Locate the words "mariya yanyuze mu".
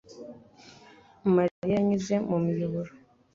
1.35-2.37